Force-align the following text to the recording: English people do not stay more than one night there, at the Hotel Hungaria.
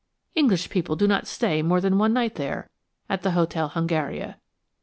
English 0.33 0.71
people 0.71 0.95
do 0.95 1.07
not 1.07 1.27
stay 1.27 1.61
more 1.61 1.79
than 1.79 1.99
one 1.99 2.11
night 2.11 2.33
there, 2.33 2.71
at 3.07 3.21
the 3.21 3.33
Hotel 3.37 3.67
Hungaria. 3.69 4.37